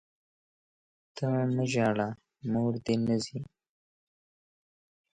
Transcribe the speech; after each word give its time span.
ته 1.15 1.27
مه 1.55 1.65
ژاړه، 1.71 2.09
موردي 2.51 2.95
نه 3.07 3.15
ځي! 3.23 3.39